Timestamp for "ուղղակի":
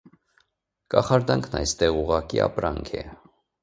2.03-2.45